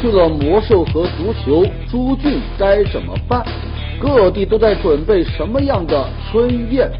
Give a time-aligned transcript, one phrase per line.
[0.00, 3.44] 去了魔兽和足球，朱俊该怎么办？
[3.98, 6.90] 各地都在准备什么样的春宴？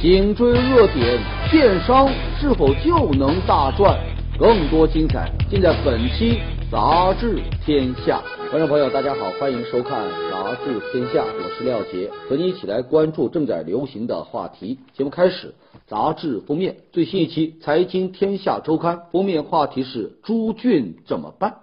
[0.00, 1.18] 紧追热点，
[1.50, 2.08] 电商
[2.40, 3.96] 是否就能大赚？
[4.36, 6.38] 更多精彩尽在本期
[6.72, 8.20] 《杂志天下》。
[8.50, 14.78] 观众朋友，大家好，欢迎收看《杂志天下》，我是廖杰，和你一起来关注正在流行的话题。
[14.96, 15.54] 节目开始，
[15.86, 21.54] 杂志封面最新一期《财经天下周刊》封面话题是朱俊怎么办？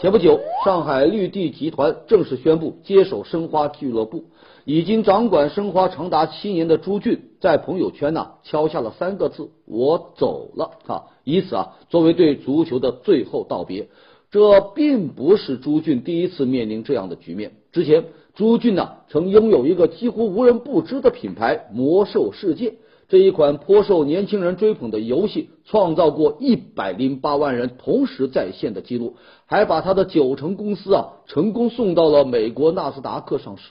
[0.00, 4.26] 前不久，上海绿地集团正式宣布接手申花俱乐部。
[4.64, 13.88] 已经掌管申花长达七年的朱俊，在朋友圈呢敲下了三个字：“我走了。”啊，以此啊作为对足球的最后道别。
[14.30, 17.54] 这并不是朱俊第一次面临这样的局面。
[17.72, 22.74] 之前，朱俊呢曾拥有一个几乎无人不知的品牌——魔兽世界。
[23.08, 33.70] 这一款颇受年轻人追捧的游戏，创造过一百零八万人同时在线的记录，还把他的九成公司啊成功送到了美国纳斯达克上市。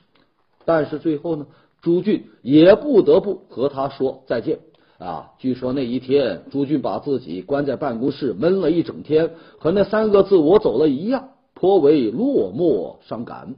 [0.65, 1.45] 但是最后呢，
[1.81, 4.59] 朱俊也不得不和他说再见
[4.97, 5.33] 啊！
[5.37, 13.55] 据说那一天，朱俊把自己关在办公室闷了一整天，和那三个字“我走了”一样，颇为落寞伤感。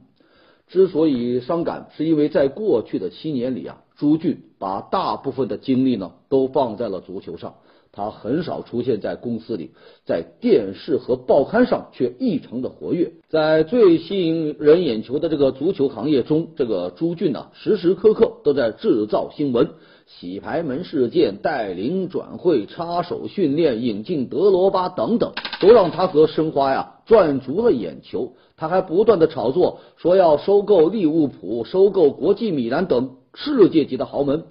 [0.68, 7.56] 之所以伤感，是因为在过去的七年里啊，朱俊把大部分的精力呢都放在了足球上。
[7.92, 9.72] 他很少出现在公司里，
[10.06, 13.12] 在电视和报刊上却异常的活跃。
[13.28, 19.70] 在最吸引人眼球的这个足球行业中，这个朱俊呢，时时刻刻都在制造新闻，
[20.06, 28.34] 洗牌门事件、带领转会、插手训练、引进德罗巴等等，都让他和申花呀赚足了眼球。
[28.56, 34.44] 他还不断的炒作，说要收购利物浦、收购国际米兰等世界级的豪门。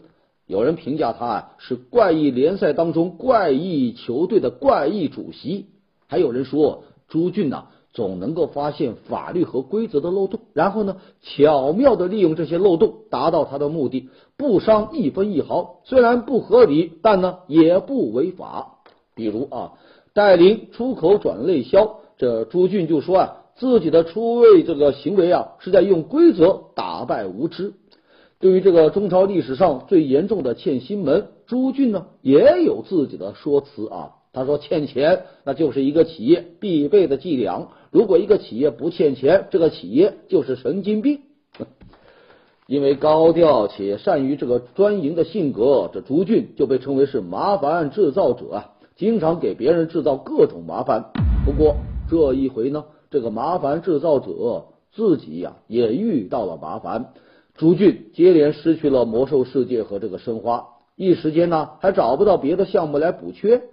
[0.47, 5.67] 有人评价他啊是怪异联赛当中怪异球队的怪异主席，
[6.08, 18.80] 还有人说朱俊呐总能够发现法律和规则的漏洞，然后呢巧妙的利用这些漏洞达到他的目的，不伤一分一毫，虽然不合理，但呢也不违法。
[19.14, 19.73] 比如啊
[20.14, 27.73] 带领出口转内销，这朱俊就说啊自己的出位这个行为啊是在用规则打败无知。
[28.39, 34.16] 对于这个中超历史上最严重的欠薪门，朱俊呢也有自己的说辞啊。
[34.32, 41.20] 他说欠钱那就是一个企业必备的伎俩，如果一个企业不欠钱，这个企业就是神经病。
[42.66, 51.11] 因为高调且善于这个专营的性格，这朱俊就被称为是麻烦制造者啊，经常给别人制造各种麻烦。
[51.45, 51.76] 不过
[52.10, 57.11] 这一回呢，这个麻烦制造者自己呀也遇到了麻烦。
[57.59, 60.65] 朱俊接连失去了魔兽世界和这个申花，
[60.95, 63.64] 一时间呢还找不到别的项目来补缺。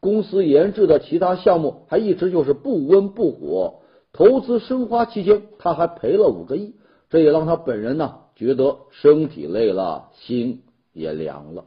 [0.00, 3.80] 公司研制的其他项目还一直就是不温不火。
[4.14, 6.74] 投资申花期间，他还赔了五个亿，
[7.10, 10.62] 这也让他本人呢觉得身体累了，心
[10.94, 11.66] 也凉了。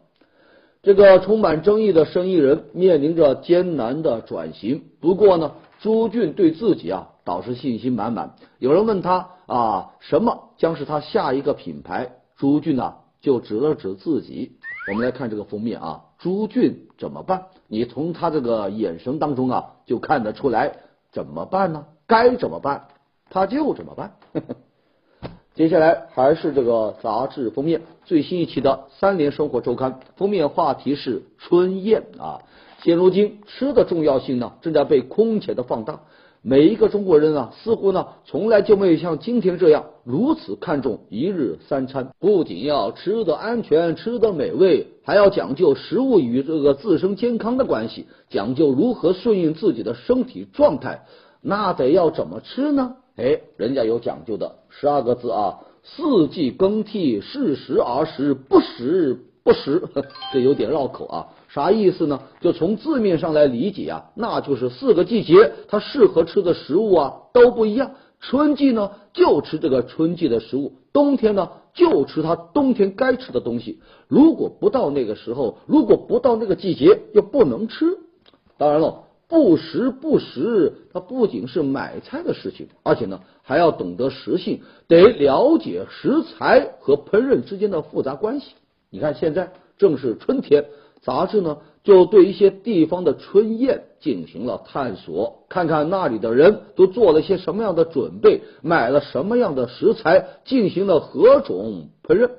[0.82, 4.82] 这个充满争议的生意人面临着艰难的转型。
[5.00, 8.34] 不过呢，朱俊对自己啊倒是信心满满。
[8.58, 9.30] 有人问他。
[9.48, 12.12] 啊，什么将是他下一个品牌？
[12.36, 14.58] 朱俊呢，就指了指自己。
[14.90, 17.46] 我们来看这个封面啊，朱俊怎么办？
[17.68, 20.74] 你从他这个眼神当中啊，就看得出来
[21.12, 21.86] 怎么办呢？
[22.06, 22.88] 该怎么办，
[23.30, 24.14] 他就怎么办。
[25.56, 32.42] 接下来还是这个杂志封面，最新一期的《三联生活周刊》封面话题是春宴啊。
[32.84, 36.02] 现如今，吃的重要性呢，正在被空前的放大。
[36.50, 42.14] 每一个中国人啊，似乎呢从来就没有像今天这样如此看重一日三餐。
[42.22, 51.04] 不仅要吃的安全、吃得美味，还要讲究食物与这个自身健康的关系，讲究如何顺应自己的身体状态。
[51.42, 52.96] 那得要怎么吃呢？
[53.18, 59.84] 哎，人家有讲究的，十二个字啊：四季更替，适时而食，不食不食。
[60.32, 61.28] 这有点绕口啊。
[61.48, 62.22] 啥意思呢？
[62.42, 67.92] 就从字面上来理解啊，那就是四个季节它适合吃的食物啊都不一样。
[68.20, 73.80] 春季呢就吃这个春季的食物，冬天呢就吃它冬天该吃的东西。
[74.08, 77.98] 如果不到那个时候，如果不到那个季节，又不能吃。
[78.58, 88.48] 当然了，不食不食，它不仅是买菜的事情，而且呢还要懂得食性，得了解食材和烹饪之间的复杂关系。
[88.90, 90.66] 你看，现在正是春天。
[91.02, 102.30] 杂志呢，就对一些地方的春宴进行了探索，看看那里的人都做了些什么样的准备，买了什么样的食材，进行了何种烹饪。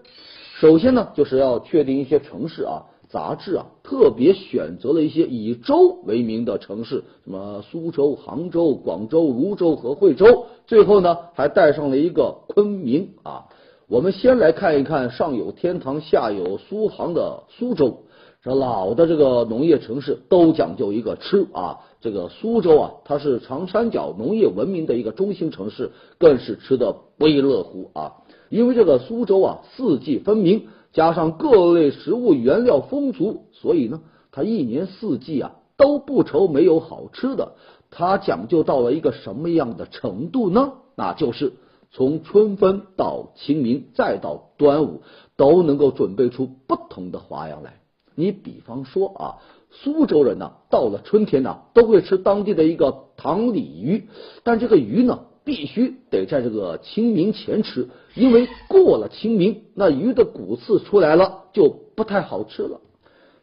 [0.61, 13.47] 首先呢，就是要确定一些城市啊，杂志啊特别选择了一些以州为名的城市，什么苏州、杭州、广州、泸州和惠州，最后呢还带上了一个昆明啊。
[13.89, 18.03] 我们先来看一看上有天堂，下有苏杭的苏州。
[18.41, 28.13] 这老的这个农业城市都讲究一个吃啊，这个苏州啊，它是长三角农业文明的一个中心城市，更是吃的不亦乐乎啊。
[28.49, 37.55] 因为这个苏州啊，四季分明，加上各类食物原料丰足，所以呢，它一年四季啊都不愁没有好吃的。
[37.91, 40.75] 它讲究到了一个什么样的程度呢？
[40.95, 41.55] 那就是
[41.91, 45.03] 从春分到清明，再到端午，
[45.37, 47.81] 都能够准备出不同的花样来。
[48.19, 49.39] 你比方说啊，
[49.71, 54.09] 苏州人呢，到了春天呢，都会吃当地的一个塘鲤鱼，
[54.43, 62.81] 但这个鱼呢，必须得在这个清明前吃，因为过了清明，那鱼的骨刺出来了，就不太好吃了。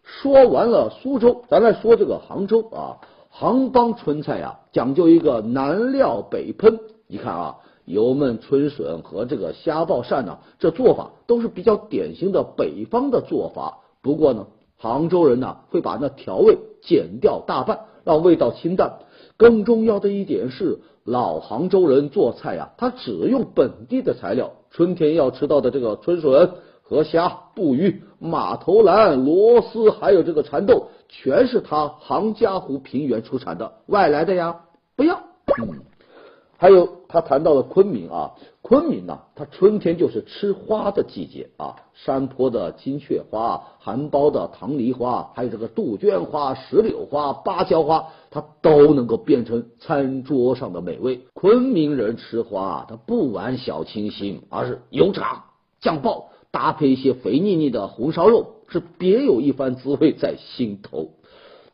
[0.04, 3.00] 说完了苏州，咱来说这个杭州啊，
[3.30, 6.80] 杭帮春菜呀，讲究一个南料北烹。
[7.08, 7.56] 你看啊，
[7.86, 13.78] 油焖春笋和这个虾爆鳝呢，这做法都是比较典型的北方的做法。
[14.02, 14.48] 不过呢。
[14.78, 19.00] 杭州人呢会把那调味减掉大半，让味道清淡。
[19.38, 24.52] 更重要的一点是，老杭州人做菜呀，他只用本地的材料。
[24.72, 26.52] 春天要吃到的这个春笋、
[26.82, 34.62] 河虾、布鱼、马头兰、螺丝，还有这个蚕豆，全是他杭嘉湖平原出产的，外来的呀
[34.96, 35.22] 不要。
[35.62, 35.82] 嗯。
[36.58, 38.32] 还有，他谈到了昆明啊，
[38.68, 51.28] 昆明呢，它春天就是吃花的季节啊，山坡的金雀花，含苞的棠梨花，还有这个杜鹃花、石榴花、芭蕉花，它都能够变成餐桌上的美味。
[51.36, 55.44] 昆明人吃花，它不玩小清新，而是油炸、
[55.80, 61.12] 酱爆，搭配一些肥腻腻的红烧肉，是别有一番滋味在心头。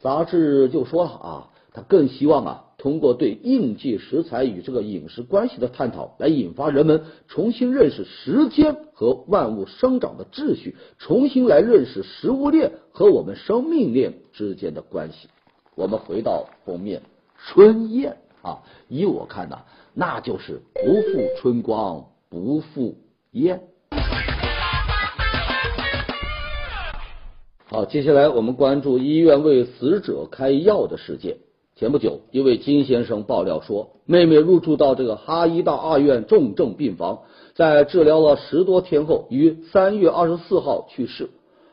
[0.02, 2.66] 杂志就说了啊，他更希望啊。
[2.82, 15.30] 通过对应季食材与这个饮食关系的探讨，来引发人们重新认识时间和万物生长的秩序，重新来认识食物链和我们生命链之间的关系。
[15.76, 17.04] 我们回到封面，
[17.38, 19.60] 春燕啊，依我看呐，
[19.94, 22.96] 那就是不负春光，不负
[23.30, 23.62] 燕。
[27.66, 31.38] 好，接下来我们关注医院为死者开药的事件。
[31.82, 37.22] 前不久，一位金先生爆料说，妹妹入住到这个哈医大二院重症病房，
[37.56, 41.32] 在治疗了十多天后，于三月二十四号去世。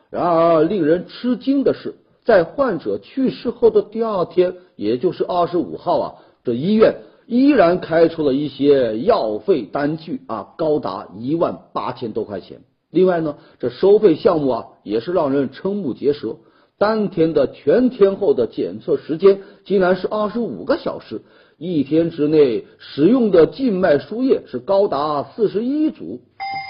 [0.08, 6.94] 然而，令人吃惊的是，在患者去世后的第二天，也就是二十五号啊，这医院
[7.26, 12.62] 依然开出了一些药费单据啊，高达一万八千多块钱。
[12.90, 16.36] 另外呢，这收费项目啊，也是让人瞠目结舌。
[16.78, 21.22] 当天的全天候的检测时间竟然是二十五个小时，
[21.58, 26.20] 一天之内使用的静脉输液是高达四十一组。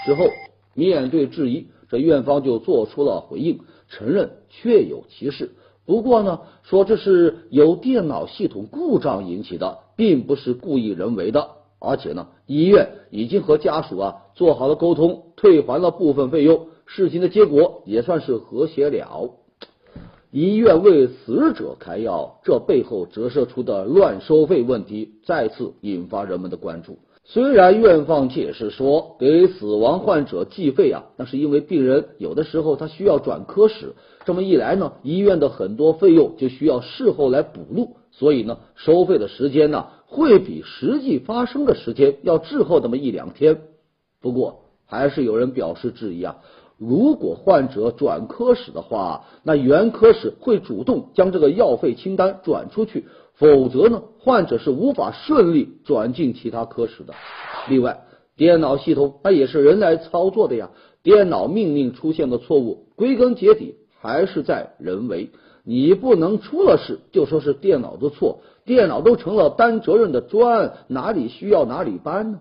[0.05, 0.25] 之后
[0.73, 5.51] 面对质疑，这院方就做出了回应，承认确有其事。
[5.85, 11.49] 不过呢，说这是由电脑系统故障引起的，并不是故意人为的。
[11.79, 19.35] 而且呢，医院已经和家属啊做好了沟通，退还了部分费用，事情的结果也算是和谐了。
[20.31, 26.99] 医院为死者开药，这背后折射出的乱收费问题再次引发人们的关注。
[27.23, 43.61] 虽然院方解释说给死亡患者计费啊，那是因为病人有的时候他需要转科室，这么一来呢，医院的很多费用就需要事后来补录，所以呢，收费的时间呢会比实际发生的时间要滞后那么一两天。
[44.21, 46.37] 不过，还是有人表示质疑啊。
[46.79, 57.13] 如果患者转科室的话，那原科室会主动将这个药费清单转出去，否则呢，患者是无法顺利转进其他科室的。
[57.67, 58.05] 另外，
[58.37, 60.69] 电脑系统那也是人来操作的呀，
[61.03, 65.31] 电脑命令出现的错误，归根结底还是在人为。
[65.65, 72.39] 你不能出了事就说是电脑的错，电脑都成了担责任的砖，哪里需要哪里搬呢？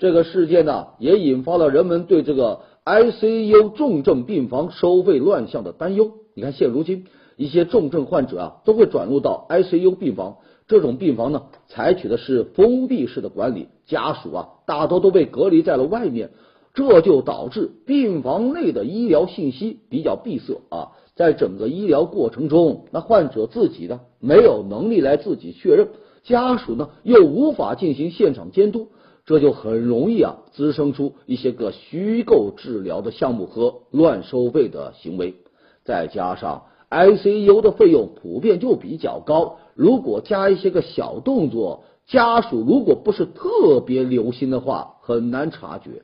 [0.00, 2.62] 这个事件呢，也引发了人们对这个。
[2.84, 6.12] ICU 重症病房收费乱象的担忧。
[6.34, 7.06] 你看，现如今
[7.36, 10.38] 一些重症患者啊，都会转入到 ICU 病房。
[10.66, 16.30] 这种病房呢，采取的是封闭式的管理，家属啊，大多都被隔离在了外面。
[16.72, 20.92] 这就导致病房内的医疗信息比较闭塞啊。
[21.16, 25.88] 在整个医疗过程中，那患者自己呢，没有能力来自己确认，
[26.22, 28.88] 家属呢，又无法进行现场监督。
[29.30, 35.36] 这就很容易啊，滋生出一些个虚构治疗的项目和乱收费的行为。
[35.84, 46.02] 再加上 ICU 的费用普遍就比较高，如果加一些个小动作，家属如果不是特别留心的话，很难察觉。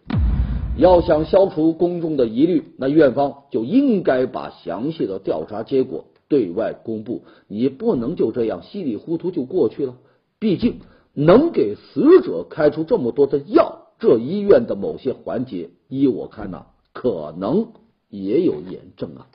[0.79, 7.23] 要想消除公众的疑虑，那院方就应该把详细的调查结果对外公布。
[7.49, 9.95] 你不能就这样稀里糊涂就过去了。
[10.39, 10.77] 毕竟
[11.19, 17.69] 能给死者开出这么多的药，这医院的某些环节，依我看呐，可能
[18.11, 19.27] 也有炎症啊。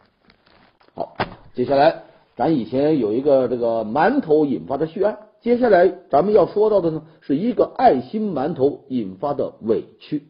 [0.94, 1.18] 好，
[1.56, 2.04] 接下来
[2.36, 10.28] 咱以前有一个这个馒头引发的血案，接下来咱们要说到的呢，是一个爱心馒头引发的委屈。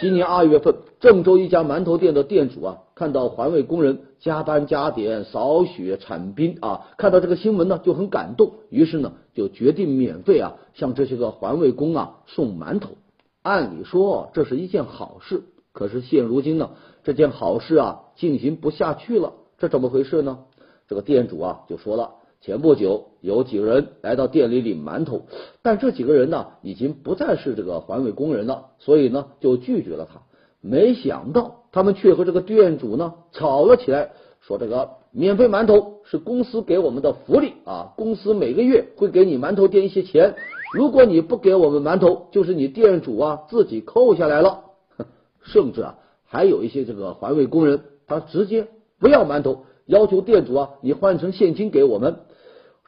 [0.00, 12.96] 今年二月份，郑州一家馒头店的店主啊，看到环卫工人加班加点扫雪铲冰啊，看到这个新闻呢，就很感动，于是呢，就决定免费啊，向这些个环卫工啊送馒头。
[13.40, 16.70] 按理说这是一件好事，可是现如今呢，
[17.04, 20.40] 这件好事啊进行不下去了，这怎么回事呢？
[20.88, 22.14] 这个店主啊就说了。
[22.40, 25.26] 前不久，有几个人来到店里领馒头，
[25.62, 30.22] 但这几个人呢，已经不再是这个环卫工人了，所以呢，就拒绝了他。
[30.60, 34.10] 没想到，他们却和这个店主呢吵了起来，
[34.40, 40.34] 说这个免费馒头是公司给我们的福利啊，公司每个月会给你馒头店一些钱，
[40.74, 44.64] 如果你不给我们馒头，就是你店主啊自己扣下来了。
[45.42, 52.16] 甚至啊，还有一些这个环卫工人，他直接不要馒头，要求店主啊，你换成现金给我们。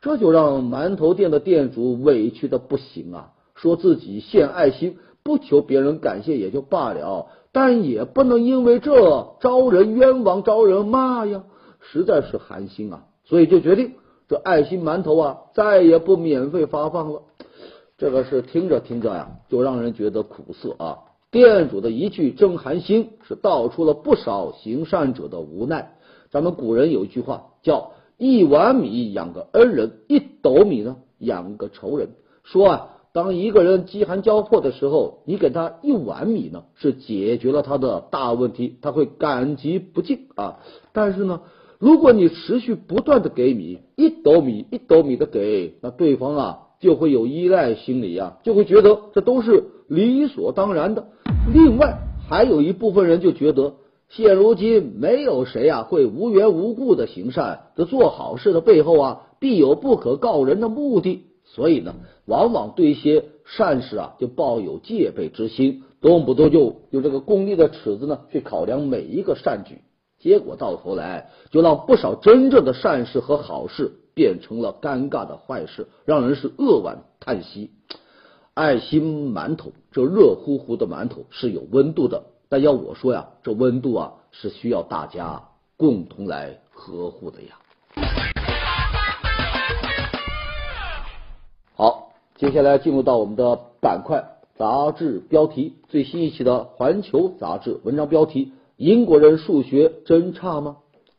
[0.02, 11.44] 这就让馒头店的店主委屈的不行啊，说自己献爱心，不求别人感谢也就罢了，但也不能因为这招人冤枉、招人骂呀，
[11.80, 13.94] 实在是寒心啊，所以就决定
[14.28, 17.22] 这爱心馒头啊再也不免费发放了。
[17.98, 20.98] 这个是听着听着呀，就让人觉得苦涩啊。
[21.30, 25.96] 店主的一句真寒心，是道出了不少行善者的无奈。
[26.30, 27.92] 咱们古人有一句话叫。
[28.22, 32.10] 一碗米养个恩人，一斗米呢养个仇人。
[32.44, 40.58] 说啊，当一个人饥寒交迫的时候，你给他一碗米呢，是解决了他的大问题，他会感激不尽啊。
[40.92, 41.40] 但是呢，
[41.78, 51.08] 如果你持续不断的给米，一斗米一斗米的给，那对方啊就会有依赖心理呀，就会觉得这都是理所当然的。
[51.52, 51.98] 另外，
[52.28, 53.74] 还有一部分人就觉得。
[54.12, 57.60] 现如今，没有谁啊会无缘无故的行善。
[57.76, 61.26] 这做好事的背后啊，必有不可告人的目的。
[61.52, 69.82] 所以呢，往往对一些善事啊，就抱有戒备之心，动不动就用这个功利的尺子呢去考量每一个善举。
[70.20, 77.70] 结果到头来，就让不少真正的善事和好事变成了尴尬的坏事，让人是扼腕叹息。
[78.54, 82.24] 爱心馒头，这热乎乎的馒头是有温度的。
[82.48, 88.39] 但要我说呀，这温度啊是需要大家共同来呵护的呀。
[92.40, 100.78] 接下来进入到我们的板块杂志标题，最新一期的《环球》杂志文章标题：英国人数学真差吗？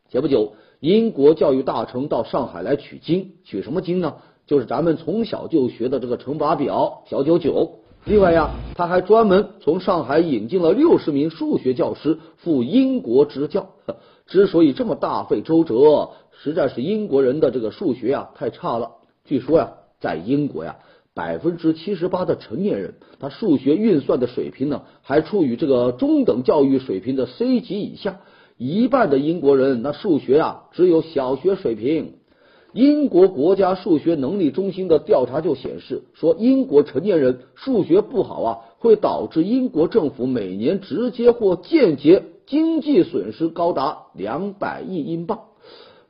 [0.10, 4.16] 前不久，英国教育大臣到上海来取经，取什么经呢？
[4.48, 7.74] 就是咱们从小就学的这个乘法表，小九九。
[8.06, 13.68] 另外呀，他还专门从上海引进了六十名数学教师赴英国支教。
[14.26, 18.94] 之所以这么大费周折，实在是英国人的这个数学呀太差了。
[19.24, 20.80] 据说呀，在英国呀，
[21.14, 28.22] 百分之七十八的成年人，他数学运算的水平呢，还处于这个中等教育水平的 C 级以下。
[28.58, 32.14] 一半的英国人，那数学啊，只有小学水平。
[32.74, 45.40] 英国国家数学能力中心的调查就显示，说英国成年人数学不好啊，会导致英国政府每年直接或间接经济损失高达两百亿英镑。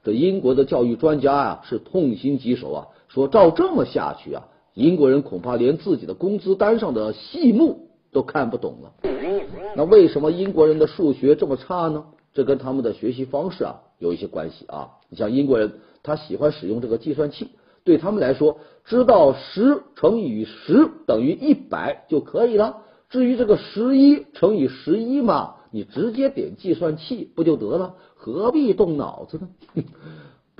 [0.03, 4.43] 这英国的教育专家啊是痛心疾首啊，说照这么下去啊，
[4.74, 8.94] 英国人恐怕连自己的工资单上的细目都看不懂了。
[9.75, 12.06] 那为什么英国人的数学这么差呢？
[12.34, 14.92] 这跟他们的学习方式啊有一些关系啊。
[15.10, 15.74] 你像英国人。
[16.04, 17.51] 他喜欢使用这个计算器，
[17.84, 22.78] 对他们来说，知道十乘以十等于一百就可以了。
[23.12, 27.94] 至于这个十一乘以十一嘛，你直接点计算器不就得了？
[28.16, 29.84] 何必动脑子呢？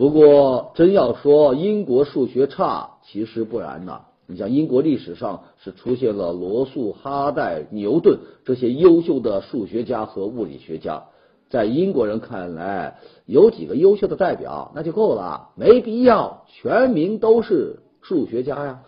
[0.01, 4.01] 不过，真要说英国数学差，其实不然呐。
[4.25, 11.03] 你像英国历史上是出现了罗素、哈代、牛顿这些优秀的数学家和物理学家。
[11.51, 18.79] 在英国人看来，有几个优秀的代表那就够了，没必要全民都是数学家呀。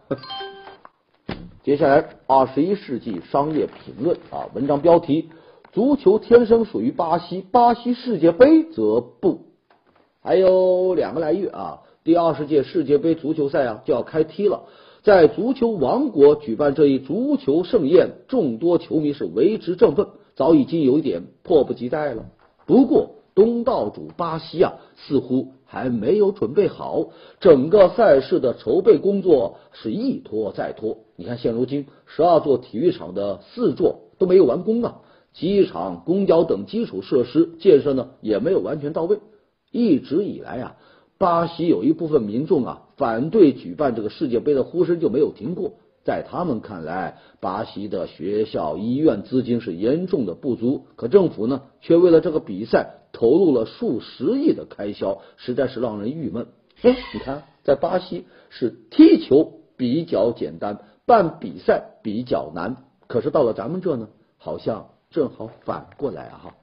[1.62, 5.30] 接下来，二十一世纪商业评论啊，文章标题：
[5.74, 9.53] 足球天生属于巴西，巴西世界杯则不。
[10.24, 14.64] 还有两个来月啊，第二十届世界杯足球赛啊就要开踢了。
[15.04, 22.24] 在足球王国举办这一足球盛宴，众多球迷是为之振奋，早已经有一点迫不及待了。
[22.66, 27.10] 不过，东道主巴西啊，似乎还没有准备好，
[27.42, 31.00] 整个赛事的筹备工作是一拖再拖。
[31.18, 35.02] 你看，现如今十二座体育场的四座都没有完工啊，
[35.34, 39.20] 机场、公交等基础设施建设呢也没有完全到位。
[39.74, 40.78] 一直以来啊。
[41.18, 56.48] 巴西有一部分民众啊反对举办这个世界杯的呼声就没有停过，在他们看来，巴西的学校、医院资金是严重的不足，可政府呢却为了这个比赛投入了数十亿的开销，实在是让人郁闷。
[56.82, 62.76] 哎，你看，在巴西是踢球比较简单，办比赛比较难，
[63.08, 66.42] 可是到了咱们这呢，好像正好反过来啊！
[66.44, 66.56] 哈，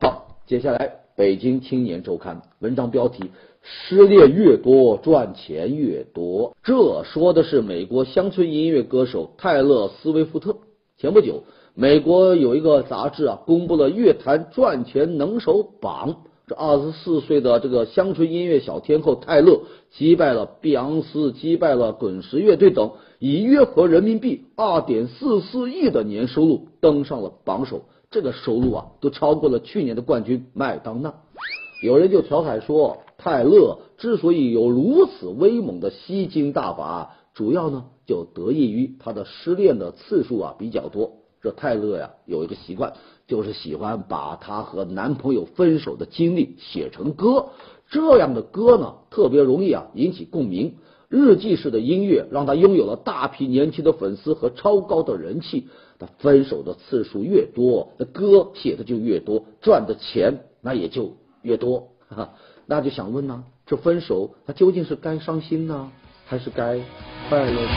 [0.00, 1.01] 好，接下来。
[1.14, 3.24] 北京青年周刊文章标题：
[3.60, 6.56] 失恋越多，赚钱越多。
[6.62, 10.56] 这说的是美国乡村音乐歌手泰勒·斯威夫特。
[10.96, 11.42] 前不久，
[11.74, 16.22] 美国有一个杂志啊，公布了乐坛赚钱能手榜。
[16.46, 27.82] 这二十四岁的这个乡村音乐小天后泰勒，击败了碧昂斯，击败了滚石乐队等，以约合人民币二点四四亿的年收入登上了榜首。
[28.12, 31.14] 这个收入啊，都超过了去年的冠军麦当娜。
[31.82, 41.12] 有人就调侃说，泰勒之所以有如此威猛的吸金大法，主要呢就得益于他的失恋的次数啊比较多。
[41.40, 42.92] 这泰勒呀有一个习惯，
[43.26, 47.46] 就是喜欢把他和男朋友分手的经历写成歌。
[47.88, 50.76] 这样的歌呢，特别容易啊引起共鸣。
[51.08, 55.68] 日记式的音乐让他拥有了大批年轻的粉丝和超高的人气。
[56.02, 61.90] 那分手的次数越多，那歌写的就越多，赚的钱那也就越多。
[62.66, 65.92] 那就想问呢，这分手他究竟是该伤心呢，
[66.26, 66.80] 还是该
[67.28, 67.68] 快乐呢？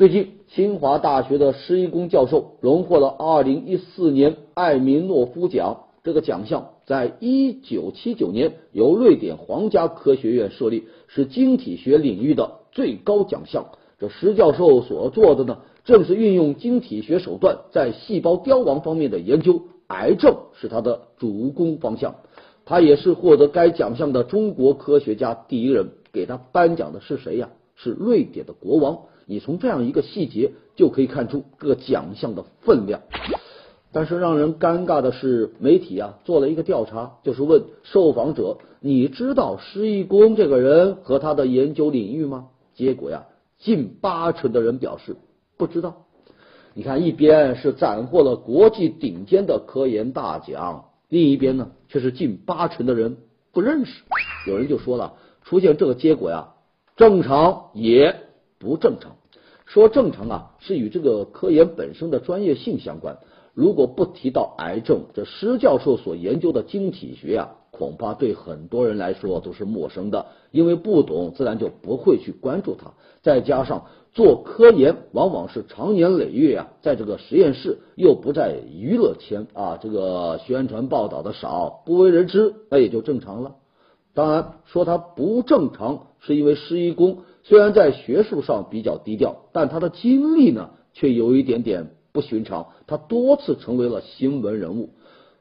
[0.00, 5.88] 最近，清华大学的施一公教授荣获了二零一四年艾明诺夫奖。
[6.02, 13.66] 这个奖项在一九七九年由瑞典皇家科学院设立，是晶体学领域的最高奖项。
[13.98, 22.14] 这施教授所做的呢，正是运用晶体学手段在细胞凋亡方面的研究，癌症是他的主攻方向。
[22.64, 25.90] 他也是获得该奖项的中国科学家第一人。
[26.10, 27.50] 给他颁奖的是谁呀？
[27.76, 29.00] 是瑞典的国王。
[29.30, 33.02] 你从这样一个细节就可以看出各奖项的分量，
[33.92, 42.48] 但是让人尴尬的是，媒体啊做了一个调查，就是问受访者：你知道施一公这个人和他的研究领域吗？
[42.74, 45.14] 结果呀，近八成的人表示
[45.56, 46.06] 不知道。
[46.74, 53.16] 你看，一边是斩获了国际顶尖的科研大奖，另一边呢却是近八成的人
[53.52, 54.02] 不认识。
[54.48, 55.14] 有人就说了，
[55.44, 56.54] 出现这个结果呀，
[56.96, 58.16] 正常也
[58.58, 59.12] 不正常。
[59.72, 63.18] 说正常啊，是与这个科研本身的专业性相关。
[63.54, 72.94] 如果不提到癌症，这施教授所研究的晶体学啊，恐怕对很多人来说都是陌生的，因为不懂，自然就不会去关注它。
[73.22, 83.54] 再加上做科研往往是长年累月啊，在这个实验室又不在娱乐圈啊，这个宣传报道的少，不为人知，那也就正常了。
[84.14, 87.18] 当然，说它不正常，是因为施一公。
[87.42, 92.66] 虽然在学术上比较低调，但他的经历呢却有一点点不寻常。
[92.86, 94.90] 他多次成为了新闻人物。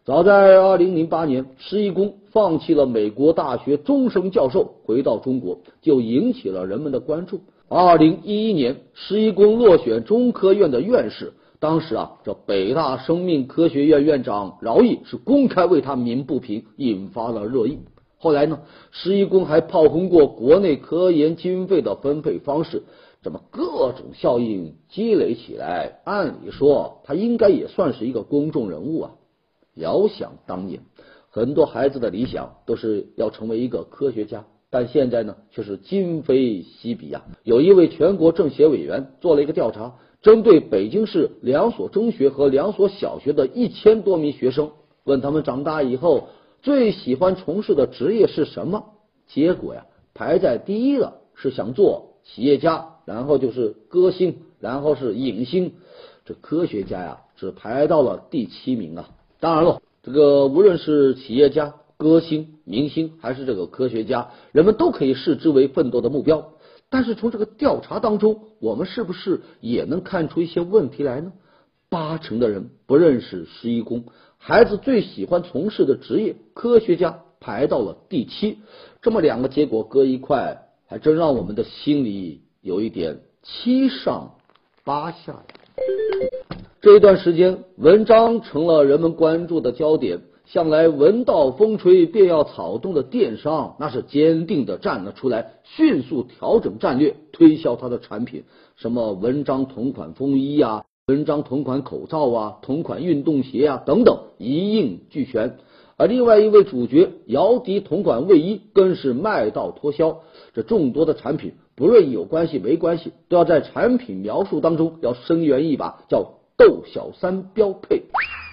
[0.06, 7.42] 早在二零零八年，施一公放弃了美国大学终身教授，回到中国，就引起了人们的关注。
[7.68, 17.78] 二零一一年，施一公落选中科院的院士，当时啊，这北大生命科学院院长饶毅是公开为他鸣不平，引发了热议。
[18.22, 18.60] 后来呢，
[18.92, 22.84] 施一公还炮轰过国内科研经费的分配方式，
[23.24, 29.12] 这么各种效应积累起来，按理说他应该也算是一个公众人物啊。
[29.74, 30.82] 遥想当年，
[31.30, 37.24] 很多孩子的理想都是要成为一个科学家，但现在呢却是今非昔比呀。
[37.44, 44.72] 有一位全国政协委员做了一个调查，针对北京市两所中学和两所小学的一千多名学生，
[45.06, 46.28] 问他们长大以后。
[46.62, 48.94] 最喜欢从事的职业是什么？
[49.28, 55.74] 结果呀，排在第一的是想做企业家，然后就是歌星，然后是影星。
[56.26, 59.10] 这科学家呀，只排到了第七名啊。
[59.40, 66.54] 当然了，这个无论是企业家、歌星、明星，还是这个科学家，人们都可以视之为奋斗的目标。
[66.90, 71.32] 但是从这个调查当中，我们是不是也能看出一些问题来呢？
[71.88, 74.06] 八成的人不认识施一公，
[74.42, 78.58] 孩子最喜欢从事的职业科学家排到了第七，
[79.02, 84.36] 这么两个结果搁一块，还真让我们的心里有一点七上
[84.84, 85.44] 八下呀。
[86.82, 90.22] 这一段时间，文章成了人们关注的焦点。
[90.46, 105.58] 向来闻到风吹便要草动的电商，那是坚定的站了出来，迅速调整战略，推销他的产品，什么文章同款风衣呀，文章同款口罩啊，同款运动鞋啊等等，一应俱全。
[105.98, 110.20] 而另外一位主角姚笛同款卫衣更是卖到脱销。
[110.54, 118.04] 这众多的产品，不论有关系没关系，都要在产品描述当中要声援一把，叫逗小三标配。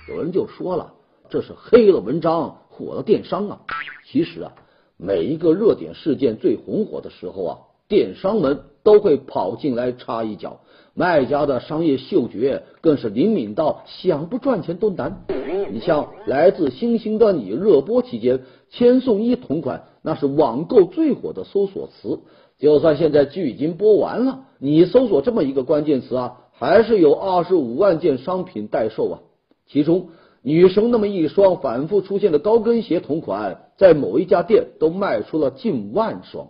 [0.08, 0.94] 有人就说了。
[1.28, 3.60] 这是黑了文章，火了电商啊！
[4.06, 4.52] 其实啊，
[4.96, 10.60] 每一个热点事件最红火的时候啊，电商们都会跑进来插一脚，
[10.96, 15.24] 卖家的商业嗅觉更是灵敏到想不赚钱都难。
[15.70, 22.20] 你像来自星星的你热播期间，千送一同款，那是网购最火的搜索词。
[22.58, 29.20] 就算现在剧已经播完了，你搜索这么一个关键词啊，还是有二十五万件商品待售啊，
[29.68, 30.08] 其中。
[30.42, 36.46] 女生那么一双反复出现的高跟鞋同款，在某一家店都卖出了近万双。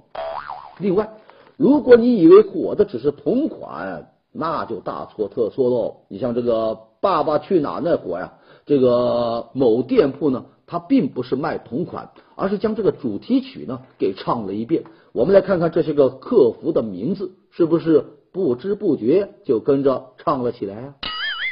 [0.79, 1.09] 另外，
[1.57, 5.97] 如果你以为火的只是同款，那就大错特错喽。
[6.09, 8.35] 你像这个《爸爸去哪儿》那火呀，
[8.67, 14.85] 这个某店铺呢，它并不是卖同款，而是将这个主题曲呢给唱了一遍。
[15.13, 20.95] 我们来看看这些个客服的名字，是不是不知不觉就跟着唱了起来啊？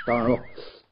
[0.07, 0.38] 当然了。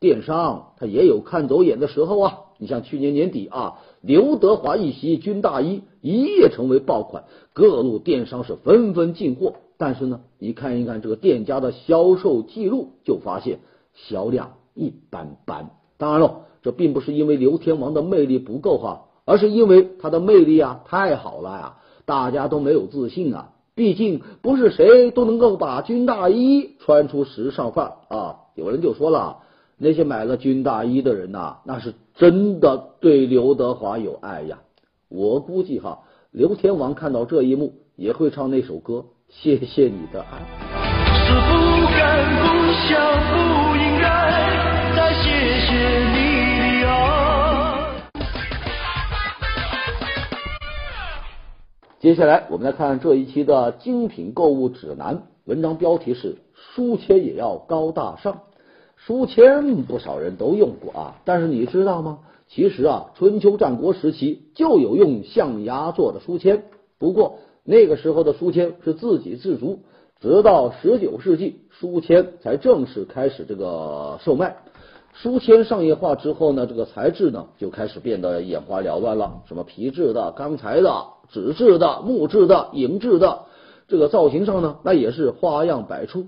[0.01, 2.39] 电商它也有看走眼的时候啊！
[2.59, 9.55] 你像去年年底啊，刘德华一袭军大衣一夜成为爆款，各路电商是纷纷进货。
[9.83, 13.59] 但是呢，你看一看这个店家的销售记录，就发现
[13.95, 15.71] 销量一般般。
[15.99, 23.55] 当然了，这并不是因为刘天王的魅力不够哈，而是因为他的魅力啊太好了呀，大家都没有自信啊。
[23.75, 28.37] 毕竟不是谁都能够把军大衣穿出时尚范啊。
[28.55, 29.39] 有人就说了。
[29.79, 34.61] 那些买了军大衣的人呐，那是真的对刘德华有爱呀。
[35.09, 39.07] 我估计哈，刘天王看到这一幕也会唱那首歌。
[39.35, 40.39] 谢谢你的爱。
[41.25, 42.01] 是不敢
[42.39, 42.45] 不
[42.87, 42.93] 想
[43.29, 43.33] 不
[43.77, 44.05] 应该
[44.95, 45.25] 再谢
[45.59, 45.73] 谢
[46.11, 48.13] 你的爱。
[51.99, 58.43] 接下来我们来看这一期的精品购物指南，文章标题是书签也要高大上。
[58.97, 62.19] 书签不少人都用过啊，但是你知道吗？
[62.49, 66.65] 其实啊，春秋战国时期就有用象牙做的书签，
[66.99, 69.81] 不过那个时候的书签是自给自足，
[70.21, 74.57] 直到十九世纪，书签才正式开始这个售卖。
[75.13, 83.43] 书签商业化之后呢，这个材质呢就开始变得眼花缭乱了，什么皮质的、钢材的、纸质的、木质的、银质的，
[83.89, 86.27] 这个造型上呢，那也是花样百出。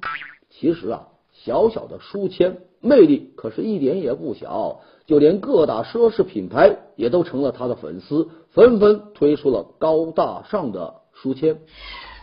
[0.50, 1.08] 其实啊。
[1.36, 11.58] 小小的书签魅力可是一点也不小，就连各大奢侈品牌也都成了他的粉丝，纷纷推出了高大上的书签。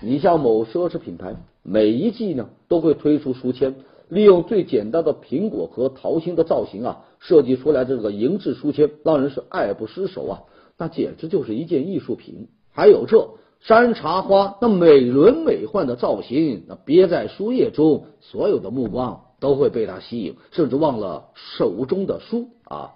[0.01, 3.75] 你像某奢侈品牌，每一季呢都会推出书签，
[4.09, 10.43] 利用最简单的苹果和桃心的造型啊，设计出来这个银质书签，让人是爱不释手啊，
[10.77, 12.49] 那简直就是一件艺术品。
[12.71, 13.29] 还有这。
[13.63, 22.93] 山茶花那美轮美奂的造型，那憋在书页中，所有的目光都会被它吸引，甚至忘了手中的书啊。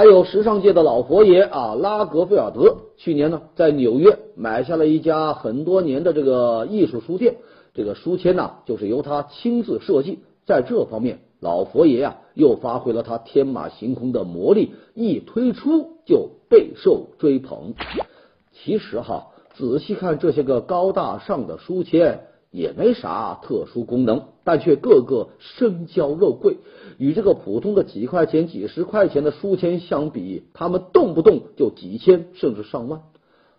[0.00, 7.36] 还有时尚界的老佛爷啊，拉格菲尔德，去年呢在纽约买下了一家很多年的这个艺术书店，
[7.74, 10.20] 这个书签呢就是由他亲自设计。
[10.46, 17.74] 在这方面，老佛爷啊又发挥了他天马行空的魔力，一推出就备受追捧。
[18.54, 19.26] 其实哈。
[19.52, 26.58] 仔细看这些个高大上的书签，也没啥特殊功能，但却个个身娇肉贵。
[26.98, 33.00] 与这个普通的几块钱、几十块钱的书签相比，他们动不动就几千甚至上万。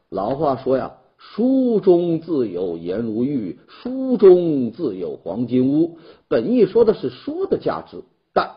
[0.09, 5.97] 老话说呀，书中自有颜如玉，书中自有黄金屋。
[6.27, 8.51] 本意说的是书的价值，但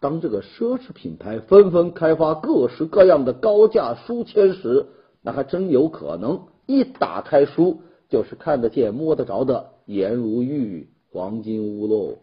[0.00, 4.86] 当这个奢侈品牌纷纷开发各式各样的高价书签时，
[5.20, 6.42] 那还真有可能。
[6.66, 12.18] 一打开书，就是看得见、摸得着的颜如玉、黄金屋喽。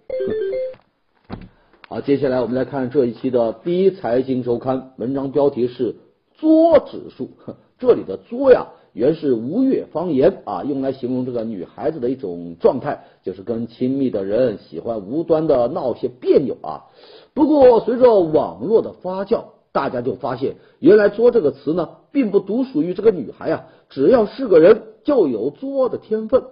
[1.89, 5.95] 好，接下来我们来看这一期的第一财经周刊，文章标题是
[6.39, 7.31] “作指数”。
[7.77, 16.85] 这里的“作”呀，原是吴越方言啊，用来形容这个女孩子的一种状态，就是跟亲密的人喜欢无端的闹些别扭啊。
[17.33, 26.43] 不过随着网络的发酵，大家就发现，原来“作”这个词呢，并不独属于这个女孩啊，只要是个人，就有作的天分。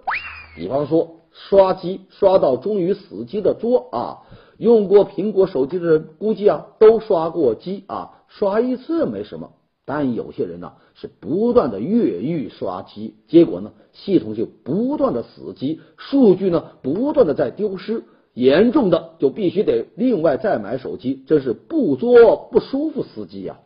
[0.56, 4.22] 比方说，刷机刷到终于死机的“作”啊。
[4.58, 9.50] 用过苹果手机的人，估计啊都刷过机啊，刷一次没什么。
[9.84, 23.58] 但有些人呢是不断的越狱刷机，结果呢系统就不断的死机，数据呢不断的在丢失，严重的就必须得另外再买手机，真是不作不舒服司机呀。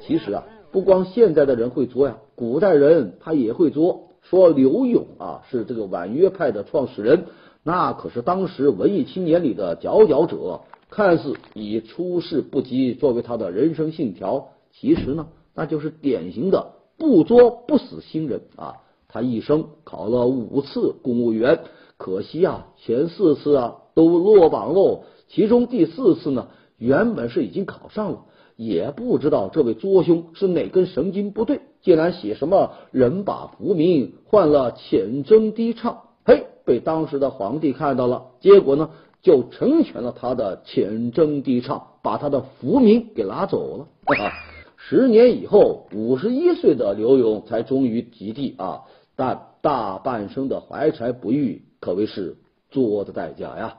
[0.00, 4.07] 其实啊，不光现在的人会作呀，古代人他也会作。
[4.28, 7.26] 说刘勇啊是这个婉约派的创始人。
[7.62, 10.60] 那可是当时文艺青年里的佼佼者，
[10.90, 18.76] 看似以出世不及作为他的人生信条，其实呢，那就是典型的不作不死新人啊！
[19.08, 21.60] 他一生考了五次公务员，
[21.96, 25.04] 可惜啊，前四次啊都落榜喽。
[25.28, 28.24] 其中第四次呢，原本是已经考上了，
[28.58, 36.46] 也不知道这位作兄是哪根神经不对，竟然写什么人把浮名换了浅斟低唱，嘿！
[36.64, 38.90] 被当时的皇帝看到了，结果呢
[39.22, 43.86] 就成全了他的浅斟低唱，把他的浮名给拿走了。
[44.04, 44.32] 哈哈
[44.76, 48.80] 十年以后，五十一岁的刘勇才终于及第啊！
[49.14, 52.36] 但大半生的怀才不遇，可谓是
[52.70, 53.78] 作的代价呀。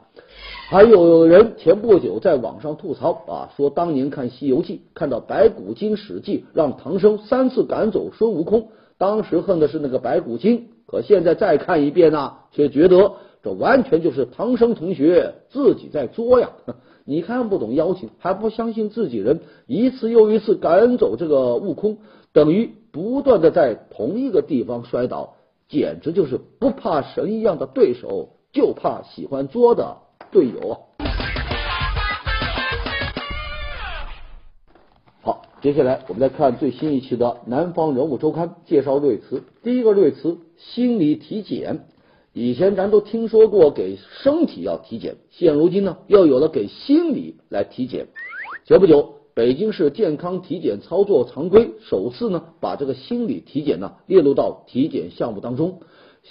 [0.70, 10.68] 还有人前不久在网上吐槽啊，说当年看《西游记》，看到白骨精史记让唐僧三次赶走孙悟空，当时恨的是那个白骨精。
[10.86, 16.50] 可现在再看一遍呢，却觉得这完全就是唐僧同学自己在作呀！
[17.06, 21.98] 你看不懂妖精，还不相信自己人，一次又一次赶走这个悟空，
[22.34, 25.36] 等于不断的在同一个地方摔倒，
[25.68, 29.98] 简直就是不怕神一样的对手，就怕喜欢作的
[30.32, 30.80] 队友啊！
[35.22, 39.44] 好接下来，我们来看最新一期的《南方人物周刊》介绍瑞词。
[39.62, 41.86] 第一个瑞词，心理体检。
[42.34, 48.08] 以前咱都听说过给身体要体检，现如今呢，又有了给心理来体检。
[48.66, 55.82] 前不久，北京市健康体检操作常规首次呢，把这个心理体检呢列入到体检项目当中。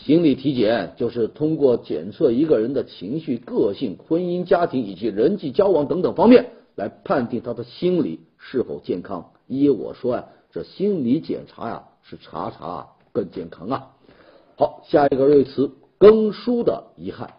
[0.04, 8.20] 心理体检就是通过检测一个人的情绪、个性、婚姻家庭以及人际交往等等方面，来判定他的心理。
[8.40, 9.32] 是否健康？
[9.48, 13.88] 依我说啊，这心理检查呀，是查查更健康啊。
[14.56, 17.34] 好，下一个瑞词，更书的遗憾。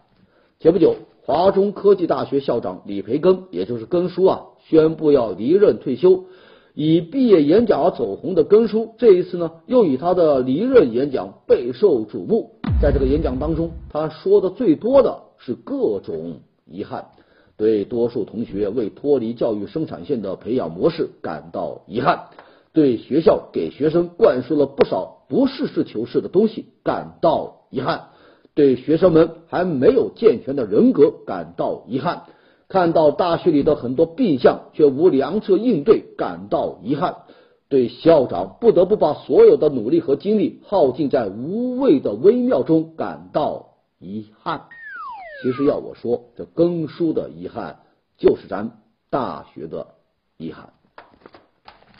[0.58, 6.26] 前不久，华中科技大学校长李培根，也就是根叔啊，宣布要离任退休。
[6.74, 12.52] 以毕业演讲而走红的根叔，这一次呢，又以他的离任演讲备受瞩目。
[12.80, 17.06] 在这个演讲当中，他说的最多的是各种遗憾。
[17.56, 22.28] 对多数同学为脱离教育生产线的培养模式感到遗憾，
[22.72, 28.04] 对学校给学生灌输了不少不实事求是的东西感到遗憾，
[28.54, 32.22] 对学生们还没有健全的人格感到遗憾，
[32.70, 37.16] 看到大学里的很多病象却无良策应对感到遗憾，
[37.68, 44.62] 对校长不得不把所有的努力和精力耗尽在无谓的微妙中感到遗憾。
[45.42, 47.80] 其实要我说，这更书的遗憾
[48.16, 48.70] 就是咱
[49.10, 49.88] 大学的
[50.36, 50.72] 遗憾。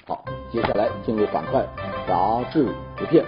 [0.06, 1.66] 好，接下来进入板块
[2.06, 3.24] 杂志图片。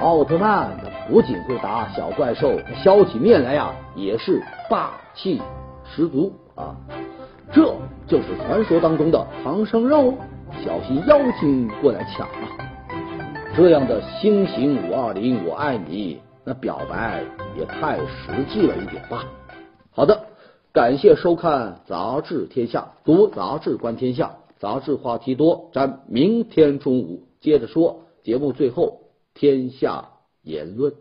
[0.00, 0.76] 奥特曼
[1.08, 5.40] 不仅会打小怪兽，削起面来呀也是霸气
[5.84, 6.76] 十足啊！
[7.52, 7.74] 这
[8.06, 10.14] 就是传说当中的唐僧肉，
[10.64, 12.48] 小心妖精过来抢啊！
[13.54, 17.22] 这样的星星五二零我爱你，那表白
[17.58, 19.24] 也太实际了一点吧？
[19.90, 20.26] 好的，
[20.72, 28.00] 感谢收看《杂志天下》，读杂志观天下，杂志话题多，咱明天中午接着说。
[28.22, 29.00] 节目最后，
[29.34, 30.08] 天下
[30.42, 30.92] 言论。